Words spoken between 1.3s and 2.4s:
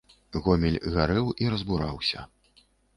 і разбураўся.